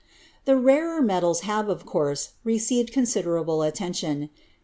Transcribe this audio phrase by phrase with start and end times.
[0.45, 4.31] The rarer metals have, of course, received considerable attention.